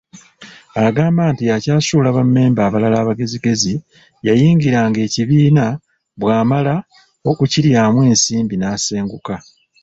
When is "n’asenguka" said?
8.57-9.35